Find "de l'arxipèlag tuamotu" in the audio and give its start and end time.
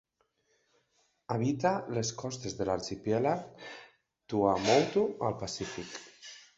2.63-5.09